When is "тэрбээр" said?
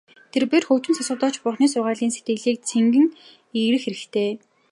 0.31-0.63